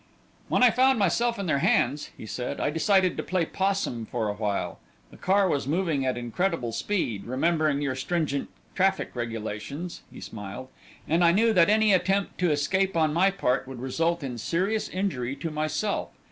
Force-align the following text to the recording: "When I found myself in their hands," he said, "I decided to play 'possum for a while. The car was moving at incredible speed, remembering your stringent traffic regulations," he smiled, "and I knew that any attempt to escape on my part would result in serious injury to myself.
"When 0.49 0.63
I 0.63 0.71
found 0.71 0.97
myself 0.97 1.37
in 1.37 1.45
their 1.45 1.59
hands," 1.59 2.09
he 2.17 2.25
said, 2.25 2.59
"I 2.59 2.71
decided 2.71 3.15
to 3.17 3.21
play 3.21 3.45
'possum 3.45 4.07
for 4.07 4.29
a 4.29 4.33
while. 4.33 4.79
The 5.11 5.15
car 5.17 5.47
was 5.47 5.67
moving 5.67 6.07
at 6.07 6.17
incredible 6.17 6.71
speed, 6.71 7.23
remembering 7.25 7.81
your 7.83 7.93
stringent 7.93 8.49
traffic 8.73 9.11
regulations," 9.15 10.01
he 10.11 10.19
smiled, 10.19 10.69
"and 11.07 11.23
I 11.23 11.31
knew 11.31 11.53
that 11.53 11.69
any 11.69 11.93
attempt 11.93 12.39
to 12.39 12.49
escape 12.49 12.97
on 12.97 13.13
my 13.13 13.29
part 13.29 13.67
would 13.67 13.79
result 13.79 14.23
in 14.23 14.39
serious 14.39 14.89
injury 14.89 15.35
to 15.35 15.51
myself. 15.51 16.09